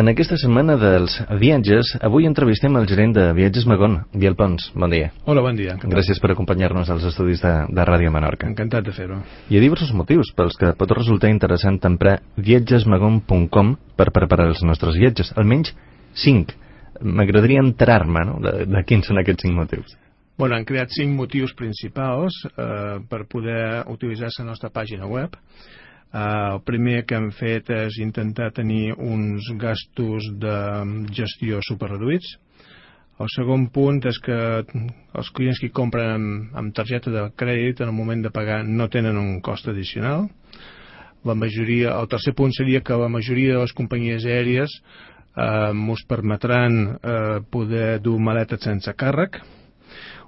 En 0.00 0.08
aquesta 0.08 0.38
setmana 0.40 0.78
dels 0.80 1.12
viatges, 1.36 1.90
avui 2.06 2.24
entrevistem 2.24 2.72
el 2.78 2.86
gerent 2.88 3.10
de 3.12 3.24
Viatges 3.36 3.66
Magón, 3.68 3.98
Biel 4.16 4.32
Pons. 4.38 4.70
Bon 4.72 4.88
dia. 4.88 5.10
Hola, 5.28 5.42
bon 5.44 5.58
dia. 5.58 5.74
Encantat. 5.74 5.92
Gràcies 5.92 6.20
per 6.22 6.30
acompanyar-nos 6.32 6.88
als 6.94 7.04
estudis 7.10 7.42
de, 7.44 7.50
de 7.68 7.84
Ràdio 7.84 8.08
Menorca. 8.14 8.48
Encantat 8.48 8.86
de 8.86 8.94
fer-ho. 8.96 9.18
Hi 9.50 9.58
ha 9.58 9.60
diversos 9.60 9.90
motius 9.92 10.30
pels 10.38 10.56
que 10.56 10.70
pot 10.80 10.94
resultar 10.96 11.28
interessant 11.28 11.76
emprar 11.84 12.14
viatgesmagón.com 12.40 13.74
per 14.00 14.06
preparar 14.16 14.46
els 14.54 14.62
nostres 14.64 14.96
viatges. 14.96 15.34
Almenys 15.36 15.74
cinc. 16.16 16.54
M'agradaria 17.04 17.60
enterar-me 17.60 18.24
no? 18.30 18.38
de, 18.46 18.54
de 18.72 18.84
quins 18.88 19.10
són 19.10 19.20
aquests 19.20 19.44
cinc 19.44 19.58
motius. 19.58 19.98
Bueno, 20.40 20.56
han 20.56 20.64
creat 20.64 20.96
cinc 20.96 21.12
motius 21.12 21.52
principals 21.52 22.40
eh, 22.48 23.02
per 23.04 23.26
poder 23.28 23.84
utilitzar 23.92 24.32
la 24.38 24.48
nostra 24.54 24.72
pàgina 24.72 25.04
web. 25.04 25.36
Uh, 26.10 26.56
el 26.56 26.62
primer 26.66 27.04
que 27.06 27.14
hem 27.14 27.28
fet 27.30 27.68
és 27.70 28.00
intentar 28.02 28.48
tenir 28.50 28.96
uns 28.98 29.46
gastos 29.62 30.26
de 30.42 30.54
gestió 31.14 31.60
superreduïts. 31.62 32.32
El 33.20 33.28
segon 33.30 33.68
punt 33.70 34.00
és 34.08 34.18
que 34.24 34.38
els 34.64 35.30
clients 35.36 35.60
que 35.62 35.70
compren 35.76 36.10
amb, 36.16 36.56
amb 36.56 36.74
targeta 36.74 37.12
de 37.14 37.22
crèdit 37.38 37.82
en 37.84 37.92
el 37.92 37.94
moment 37.94 38.24
de 38.24 38.32
pagar 38.34 38.62
no 38.64 38.88
tenen 38.88 39.20
un 39.20 39.38
cost 39.44 39.68
addicional. 39.68 40.26
La 41.28 41.36
majoria, 41.36 41.94
el 42.00 42.08
tercer 42.08 42.32
punt 42.34 42.56
seria 42.56 42.80
que 42.80 42.96
la 42.96 43.10
majoria 43.12 43.54
de 43.54 43.60
les 43.60 43.76
companyies 43.76 44.24
aèries 44.24 44.78
eh, 45.36 45.96
permetran 46.08 46.80
eh, 46.96 47.40
poder 47.52 48.00
dur 48.00 48.18
maletes 48.18 48.64
sense 48.64 48.94
càrrec, 48.96 49.36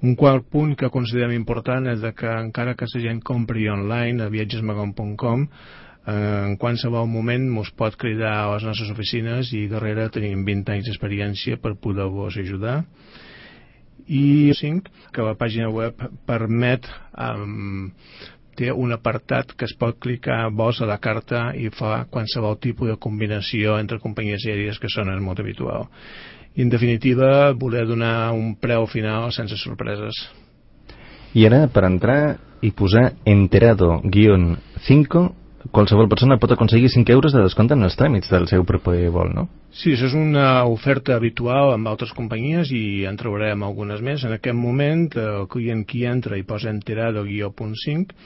un 0.00 0.14
quart 0.14 0.46
punt 0.46 0.76
que 0.78 0.90
considerem 0.94 1.34
important 1.34 1.88
és 1.90 2.04
que 2.14 2.30
encara 2.30 2.76
que 2.78 2.86
la 2.86 3.02
gent 3.02 3.20
compri 3.24 3.68
online 3.68 4.22
a 4.22 4.30
viatgesmagon.com 4.30 5.42
eh, 5.42 6.44
en 6.46 6.56
qualsevol 6.56 7.08
moment 7.10 7.48
ens 7.50 7.72
pot 7.74 7.96
cridar 7.98 8.34
a 8.38 8.52
les 8.54 8.66
nostres 8.68 8.92
oficines 8.94 9.52
i 9.52 9.66
darrere 9.66 10.08
tenim 10.14 10.44
20 10.46 10.76
anys 10.76 10.86
d'experiència 10.86 11.58
per 11.58 11.74
poder-vos 11.74 12.38
ajudar. 12.38 12.84
I 14.06 14.54
5 14.54 15.10
que 15.12 15.26
la 15.26 15.34
pàgina 15.36 15.68
web 15.68 15.98
permet 16.26 16.86
um, 17.12 17.90
té 18.56 18.70
un 18.72 18.94
apartat 18.94 19.52
que 19.58 19.66
es 19.66 19.74
pot 19.76 19.98
clicar 19.98 20.46
vols 20.54 20.80
a 20.80 20.86
la 20.88 20.96
carta 21.02 21.50
i 21.58 21.68
fa 21.74 22.06
qualsevol 22.10 22.56
tipus 22.62 22.88
de 22.88 22.96
combinació 22.96 23.76
entre 23.82 24.00
companyies 24.00 24.46
aèries 24.46 24.78
que 24.78 24.90
són 24.94 25.10
molt 25.26 25.42
habitual 25.42 25.90
i 26.58 26.62
en 26.66 26.70
definitiva 26.72 27.52
voler 27.54 27.86
donar 27.86 28.32
un 28.34 28.56
preu 28.58 28.86
final 28.90 29.30
sense 29.32 29.56
sorpreses. 29.62 30.18
I 31.38 31.46
ara, 31.46 31.68
per 31.70 31.84
entrar 31.86 32.36
i 32.66 32.72
posar 32.74 33.12
enterado-5, 33.28 35.22
qualsevol 35.70 36.08
persona 36.10 36.38
pot 36.42 36.50
aconseguir 36.50 36.90
5 36.90 37.14
euros 37.14 37.32
de 37.36 37.44
descompte 37.44 37.76
en 37.78 37.86
els 37.86 37.94
tràmits 38.00 38.32
del 38.32 38.48
seu 38.50 38.64
propi 38.66 39.06
vol, 39.14 39.30
no? 39.36 39.46
Sí, 39.70 39.92
això 39.94 40.08
és 40.08 40.16
una 40.18 40.64
oferta 40.66 41.14
habitual 41.14 41.74
amb 41.76 41.86
altres 41.90 42.10
companyies 42.16 42.72
i 42.74 43.04
en 43.06 43.18
trobarem 43.20 43.62
algunes 43.62 44.02
més. 44.02 44.24
En 44.24 44.34
aquest 44.34 44.56
moment, 44.58 45.06
el 45.14 45.46
client 45.52 45.84
qui 45.86 46.06
entra 46.10 46.38
i 46.40 46.46
posa 46.48 46.72
enterado-5 46.74 48.16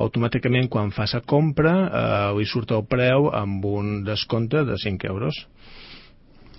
automàticament 0.00 0.68
quan 0.72 0.90
fa 0.96 1.04
la 1.12 1.20
compra 1.28 1.72
eh, 1.72 2.28
li 2.38 2.46
surt 2.48 2.72
el 2.72 2.84
preu 2.88 3.30
amb 3.36 3.64
un 3.64 4.02
descompte 4.04 4.64
de 4.64 4.76
5 4.80 5.08
euros. 5.08 5.46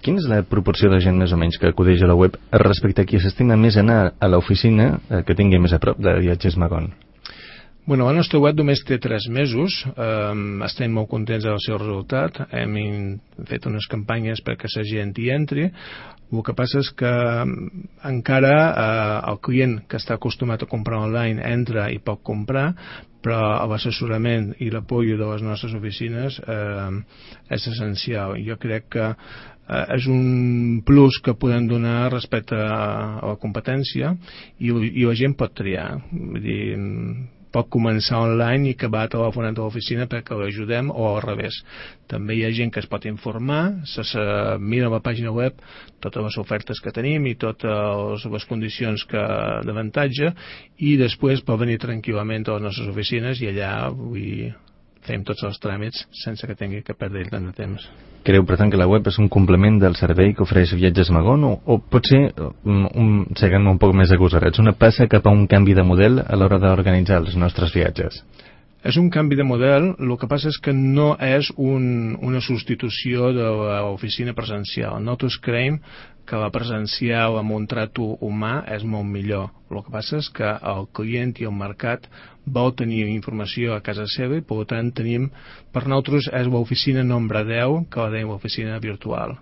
Quina 0.01 0.17
és 0.17 0.25
la 0.29 0.41
proporció 0.49 0.89
de 0.89 0.97
gent 1.03 1.19
més 1.21 1.33
o 1.35 1.37
menys 1.37 1.59
que 1.61 1.69
acudeix 1.69 2.01
a 2.01 2.09
la 2.09 2.17
web 2.17 2.37
respecte 2.63 3.03
a 3.03 3.09
qui 3.09 3.19
s'estima 3.21 3.57
més 3.63 3.77
anar 3.77 3.99
a 4.17 4.29
l'oficina 4.33 4.87
eh, 4.97 5.21
que 5.27 5.37
tingui 5.37 5.61
més 5.61 5.77
a 5.77 5.79
prop 5.83 6.01
de 6.01 6.15
Viatges 6.23 6.57
Magon? 6.57 6.89
Bueno, 7.83 8.05
la 8.05 8.13
nostra 8.13 8.37
web 8.37 8.59
només 8.59 8.83
té 8.85 8.99
3 9.01 9.25
mesos, 9.33 9.73
eh, 9.89 10.33
estem 10.67 10.91
molt 10.93 11.09
contents 11.09 11.47
del 11.47 11.57
seu 11.65 11.79
resultat, 11.79 12.35
hem 12.53 12.75
fet 13.49 13.65
unes 13.65 13.87
campanyes 13.89 14.43
perquè 14.45 14.69
la 14.69 14.83
gent 14.85 15.15
hi 15.17 15.31
entri, 15.33 15.65
el 16.31 16.43
que 16.45 16.53
passa 16.53 16.77
és 16.79 16.91
que 16.93 17.13
encara 18.05 18.53
eh, 18.69 19.31
el 19.31 19.39
client 19.41 19.79
que 19.89 19.97
està 19.97 20.13
acostumat 20.19 20.61
a 20.61 20.69
comprar 20.69 21.01
online 21.07 21.41
entra 21.41 21.87
i 21.89 21.97
pot 21.97 22.21
comprar, 22.21 22.67
però 23.25 23.65
l'assessorament 23.65 24.53
i 24.61 24.69
l'apoyo 24.69 25.17
de 25.17 25.33
les 25.33 25.41
nostres 25.41 25.73
oficines 25.73 26.37
eh, 26.37 27.01
és 27.49 27.67
essencial. 27.73 28.37
Jo 28.45 28.61
crec 28.61 28.89
que 28.93 29.09
eh, 29.09 29.85
és 29.97 30.05
un 30.05 30.83
plus 30.85 31.17
que 31.25 31.33
podem 31.33 31.65
donar 31.65 32.13
respecte 32.13 32.55
a, 32.61 33.19
a 33.25 33.33
la 33.33 33.37
competència 33.41 34.13
i, 34.59 34.69
i 34.69 35.05
la 35.09 35.17
gent 35.17 35.33
pot 35.33 35.57
triar. 35.57 35.95
Vull 36.13 36.45
dir, 36.45 36.65
pot 37.51 37.69
començar 37.73 38.21
online 38.23 38.69
i 38.69 38.75
acabar 38.75 39.07
telefonant 39.11 39.57
a 39.57 39.65
l'oficina 39.65 40.07
perquè 40.11 40.37
l'ajudem 40.37 40.91
o 40.91 41.07
al 41.09 41.21
revés. 41.25 41.61
També 42.11 42.35
hi 42.37 42.45
ha 42.45 42.53
gent 42.55 42.71
que 42.71 42.81
es 42.83 42.89
pot 42.91 43.05
informar, 43.09 43.61
se, 43.87 44.05
se 44.07 44.23
mira 44.59 44.87
a 44.87 44.95
la 44.95 45.01
pàgina 45.03 45.33
web 45.35 45.59
totes 46.01 46.23
les 46.25 46.39
ofertes 46.41 46.81
que 46.81 46.95
tenim 46.95 47.27
i 47.29 47.37
totes 47.39 48.25
les 48.25 48.47
condicions 48.49 49.05
que 49.11 49.21
d'avantatge 49.67 50.33
i 50.79 50.97
després 50.99 51.45
pot 51.45 51.59
venir 51.61 51.79
tranquil·lament 51.83 52.47
a 52.47 52.57
les 52.57 52.67
nostres 52.69 52.91
oficines 52.91 53.41
i 53.43 53.51
allà 53.51 53.73
vull, 53.95 54.51
fem 55.07 55.23
tots 55.27 55.43
els 55.47 55.59
tràmits 55.61 56.05
sense 56.23 56.47
que 56.47 56.55
tingui 56.57 56.81
que 56.85 56.95
perdre 56.97 57.23
tant 57.31 57.47
de 57.49 57.53
temps. 57.57 57.87
Creu, 58.27 58.45
per 58.45 58.57
tant, 58.59 58.69
que 58.69 58.77
la 58.77 58.87
web 58.89 59.07
és 59.09 59.17
un 59.21 59.29
complement 59.33 59.79
del 59.81 59.95
servei 59.97 60.35
que 60.37 60.45
ofereix 60.45 60.75
Viatges 60.77 61.09
Magón 61.13 61.47
o, 61.47 61.55
o 61.65 61.79
potser, 61.81 62.21
un, 62.63 62.85
un, 62.85 63.11
seguint 63.39 63.65
un 63.71 63.81
poc 63.81 63.95
més 63.97 64.13
agosarats, 64.13 64.61
una 64.61 64.75
passa 64.77 65.09
cap 65.09 65.25
a 65.25 65.33
un 65.33 65.47
canvi 65.49 65.73
de 65.77 65.85
model 65.87 66.21
a 66.21 66.37
l'hora 66.37 66.61
d'organitzar 66.61 67.21
els 67.23 67.37
nostres 67.39 67.73
viatges? 67.73 68.21
És 68.81 68.97
un 68.97 69.11
canvi 69.13 69.37
de 69.37 69.45
model, 69.45 69.91
el 70.01 70.11
que 70.17 70.27
passa 70.29 70.49
és 70.49 70.57
que 70.57 70.73
no 70.73 71.11
és 71.21 71.51
un, 71.53 72.15
una 72.25 72.39
substitució 72.41 73.29
de 73.35 73.45
l'oficina 73.85 74.33
presencial. 74.33 74.95
Nosaltres 74.97 75.37
creiem 75.45 75.77
que 76.25 76.39
la 76.41 76.49
presencial 76.53 77.37
amb 77.37 77.53
un 77.53 77.67
trato 77.69 78.07
humà 78.25 78.63
és 78.73 78.81
molt 78.81 79.05
millor. 79.05 79.51
El 79.69 79.83
que 79.85 79.93
passa 79.93 80.17
és 80.17 80.29
que 80.33 80.49
el 80.73 80.87
client 80.97 81.35
i 81.37 81.45
el 81.45 81.53
mercat 81.53 82.07
vol 82.45 82.73
tenir 82.73 83.03
informació 83.11 83.75
a 83.75 83.83
casa 83.85 84.07
seva 84.09 84.39
i 84.39 84.45
per 84.45 84.63
tant 84.71 84.89
tenim, 84.97 85.27
per 85.69 85.83
nosaltres 85.85 86.31
és 86.41 86.49
l'oficina 86.49 87.03
nombre 87.05 87.43
10 87.45 87.85
que 87.91 88.01
la 88.01 88.13
deim 88.15 88.31
l'oficina 88.33 88.79
virtual. 88.81 89.35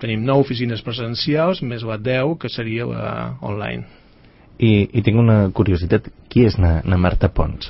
Tenim 0.00 0.24
9 0.24 0.40
oficines 0.40 0.80
presencials 0.86 1.60
més 1.62 1.84
la 1.84 1.98
10 2.00 2.38
que 2.40 2.48
seria 2.48 2.88
la 2.88 3.12
online. 3.44 3.84
I, 4.56 4.88
i 4.88 5.02
tinc 5.02 5.20
una 5.20 5.50
curiositat, 5.52 6.08
qui 6.30 6.46
és 6.48 6.56
na, 6.56 6.78
na 6.86 6.96
Marta 6.96 7.28
Pons? 7.28 7.68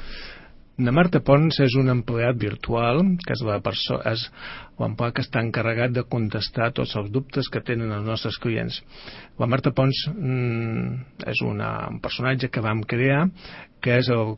Na 0.74 0.90
Marta 0.90 1.20
Pons 1.22 1.60
és 1.62 1.74
un 1.78 1.86
empleat 1.92 2.34
virtual, 2.34 3.04
que 3.22 3.34
és 3.36 3.42
la 3.46 3.60
és 4.10 4.22
l'empleat 4.80 5.14
que 5.14 5.22
està 5.22 5.38
encarregat 5.44 5.92
de 5.94 6.02
contestar 6.02 6.72
tots 6.74 6.96
els 6.98 7.12
dubtes 7.14 7.46
que 7.46 7.62
tenen 7.62 7.92
els 7.94 8.08
nostres 8.08 8.40
clients. 8.42 8.80
La 9.38 9.46
Marta 9.46 9.70
Pons 9.70 10.00
mm, 10.10 11.28
és 11.30 11.42
una, 11.46 11.68
un 11.92 12.00
personatge 12.02 12.50
que 12.50 12.64
vam 12.64 12.82
crear 12.82 13.28
que 13.84 14.00
és 14.00 14.10
el, 14.10 14.34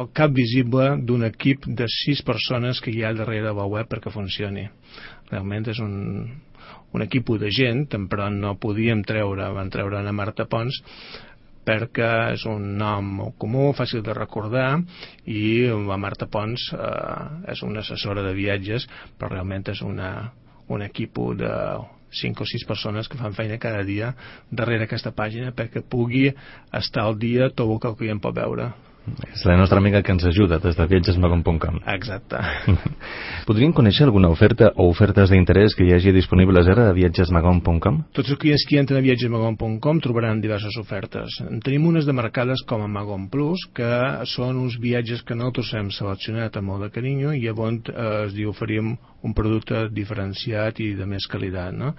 el 0.00 0.08
cap 0.16 0.32
visible 0.32 0.94
d'un 1.04 1.26
equip 1.28 1.68
de 1.68 1.90
sis 1.90 2.24
persones 2.24 2.80
que 2.80 2.94
hi 2.94 3.04
ha 3.04 3.12
darrere 3.12 3.52
la 3.52 3.68
web 3.68 3.90
perquè 3.90 4.12
funcioni. 4.14 4.64
Realment 5.28 5.68
és 5.68 5.84
un, 5.84 5.94
un 6.96 7.04
equip 7.04 7.28
de 7.44 7.52
gent, 7.52 7.84
però 8.08 8.30
no 8.32 8.56
podíem 8.56 9.04
treure, 9.04 9.52
van 9.52 9.68
treure 9.68 10.00
a 10.00 10.16
Marta 10.16 10.48
Pons 10.48 10.80
perquè 11.64 12.10
és 12.34 12.44
un 12.50 12.74
nom 12.78 13.32
comú, 13.40 13.72
fàcil 13.76 14.04
de 14.04 14.14
recordar 14.16 14.68
i 15.26 15.66
la 15.88 15.98
Marta 16.00 16.28
Pons 16.30 16.70
eh, 16.76 17.50
és 17.52 17.64
una 17.66 17.82
assessora 17.84 18.24
de 18.26 18.34
viatges 18.36 18.88
però 19.18 19.32
realment 19.32 19.66
és 19.72 19.82
una, 19.82 20.30
un 20.68 20.84
equip 20.84 21.18
de 21.40 21.52
5 22.14 22.42
o 22.42 22.46
6 22.46 22.64
persones 22.68 23.08
que 23.10 23.18
fan 23.18 23.34
feina 23.34 23.58
cada 23.58 23.82
dia 23.86 24.14
darrere 24.50 24.86
aquesta 24.86 25.14
pàgina 25.16 25.52
perquè 25.56 25.82
pugui 25.82 26.28
estar 26.72 27.04
al 27.04 27.18
dia 27.18 27.50
tot 27.50 27.70
el 27.70 27.80
que 27.80 27.90
el 27.90 27.98
client 28.00 28.22
pot 28.22 28.36
veure 28.36 28.70
és 29.04 29.44
la 29.44 29.56
nostra 29.58 29.78
amiga 29.78 30.00
que 30.02 30.12
ens 30.14 30.24
ajuda 30.24 30.58
des 30.62 30.76
de 30.78 30.86
viatgesmagon.com. 30.88 31.80
Exacte. 31.92 32.40
Podríem 33.48 33.74
conèixer 33.76 34.06
alguna 34.06 34.30
oferta 34.32 34.70
o 34.80 34.88
ofertes 34.88 35.32
d'interès 35.32 35.76
que 35.76 35.84
hi 35.84 35.92
hagi 35.96 36.14
disponibles 36.16 36.68
ara 36.72 36.88
a 36.88 36.96
viatgesmagon.com? 36.96 38.00
Tots 38.16 38.32
els 38.32 38.40
clients 38.40 38.64
que 38.68 38.80
entren 38.80 39.02
a 39.02 39.04
viatgesmagon.com 39.04 40.00
trobaran 40.04 40.40
diverses 40.40 40.78
ofertes. 40.80 41.40
En 41.44 41.60
tenim 41.64 41.84
unes 41.90 42.08
demarcades 42.08 42.64
com 42.68 42.84
a 42.84 42.90
Magon 42.90 43.28
Plus, 43.32 43.66
que 43.76 43.90
són 44.32 44.60
uns 44.62 44.78
viatges 44.80 45.24
que 45.26 45.36
nosaltres 45.36 45.74
hem 45.76 45.90
seleccionat 45.92 46.56
amb 46.56 46.72
molt 46.72 46.86
de 46.86 46.92
carinyo 46.94 47.34
i 47.34 47.44
llavors 47.44 47.92
eh, 47.92 48.08
es 48.24 48.36
diu 48.36 48.54
oferim 48.54 48.94
un 49.24 49.32
producte 49.32 49.86
diferenciat 49.96 50.80
i 50.84 50.90
de 50.98 51.06
més 51.08 51.26
qualitat. 51.30 51.72
No? 51.76 51.94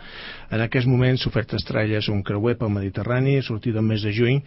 En 0.54 0.62
aquest 0.62 0.90
moment 0.90 1.18
l'oferta 1.18 1.58
estrella 1.58 1.98
és 1.98 2.10
un 2.14 2.22
creuer 2.26 2.56
pel 2.60 2.74
Mediterrani, 2.74 3.40
sortit 3.46 3.76
el 3.76 3.86
mes 3.86 4.06
de 4.06 4.14
juny, 4.14 4.42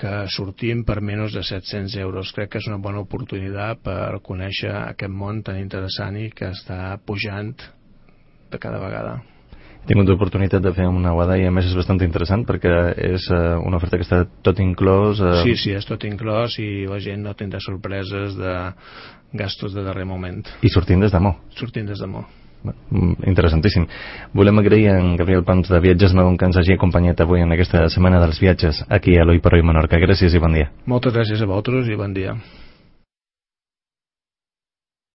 que 0.00 0.12
sortim 0.32 0.84
per 0.86 1.00
menys 1.04 1.34
de 1.36 1.42
700 1.44 1.99
euros. 2.02 2.32
Crec 2.36 2.52
que 2.52 2.60
és 2.62 2.68
una 2.70 2.80
bona 2.82 3.02
oportunitat 3.04 3.82
per 3.84 4.20
conèixer 4.26 4.72
aquest 4.72 5.12
món 5.12 5.42
tan 5.46 5.60
interessant 5.60 6.18
i 6.20 6.30
que 6.34 6.52
està 6.54 6.96
pujant 7.06 7.52
de 8.50 8.58
cada 8.58 8.80
vegada. 8.82 9.20
He 9.80 9.88
tingut 9.88 10.10
l'oportunitat 10.10 10.60
de 10.60 10.72
fer 10.76 10.84
una 10.90 11.14
guada 11.16 11.38
i 11.40 11.46
a 11.48 11.52
més 11.54 11.70
és 11.70 11.76
bastant 11.76 12.02
interessant 12.04 12.44
perquè 12.48 12.72
és 13.06 13.30
uh, 13.32 13.56
una 13.64 13.78
oferta 13.80 13.96
que 13.96 14.04
està 14.04 14.20
tot 14.44 14.60
inclòs. 14.60 15.22
Uh... 15.24 15.38
Sí, 15.44 15.56
sí, 15.56 15.72
és 15.76 15.88
tot 15.88 16.04
inclòs 16.04 16.58
i 16.60 16.84
la 16.90 17.00
gent 17.00 17.24
no 17.24 17.32
tindrà 17.38 17.62
sorpreses 17.64 18.36
de 18.36 18.58
gastos 19.40 19.72
de 19.76 19.86
darrer 19.86 20.04
moment. 20.04 20.44
I 20.60 20.72
sortint 20.72 21.00
des 21.00 21.16
d'Amó. 21.16 21.38
Sortint 21.56 21.88
des 21.88 22.02
d'Amó. 22.02 22.26
Interessantíssim. 23.26 23.86
Volem 24.36 24.58
agrair 24.60 24.90
a 24.92 24.98
en 25.00 25.16
Gabriel 25.16 25.44
Pons 25.44 25.68
de 25.68 25.80
Viatges 25.80 26.14
Magón 26.14 26.36
que 26.36 26.48
ens 26.48 26.58
hagi 26.60 26.76
acompanyat 26.76 27.20
avui 27.20 27.44
en 27.44 27.52
aquesta 27.52 27.86
setmana 27.88 28.20
dels 28.20 28.40
viatges 28.40 28.84
aquí 28.88 29.16
a 29.18 29.24
l'Oi 29.24 29.40
per 29.40 29.54
Oi 29.56 29.62
Menorca. 29.62 30.00
Gràcies 30.00 30.34
i 30.34 30.42
bon 30.42 30.56
dia. 30.56 30.70
Moltes 30.86 31.14
gràcies 31.16 31.40
a 31.40 31.48
vosaltres 31.48 31.88
i 31.88 31.96
bon 31.96 32.14
dia. 32.16 32.36